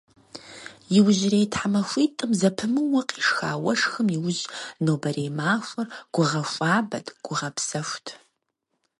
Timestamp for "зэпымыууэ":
2.39-3.01